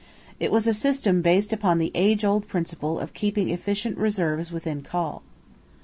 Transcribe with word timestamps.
It 0.39 0.51
was 0.51 0.65
a 0.65 0.73
system 0.73 1.21
based 1.21 1.53
upon 1.53 1.77
the 1.77 1.91
age 1.93 2.25
old 2.25 2.47
principle 2.47 2.97
of 2.97 3.13
keeping 3.13 3.49
efficient 3.51 3.99
reserves 3.99 4.51
within 4.51 4.81
call. 4.81 5.21